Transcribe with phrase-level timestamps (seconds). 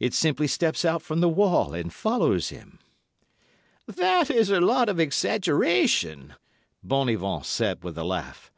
[0.00, 2.80] It simply steps out from the wall and follows him.'
[3.86, 6.34] "'That is a lot of exaggeration,'
[6.82, 8.50] Bonivon said with a laugh.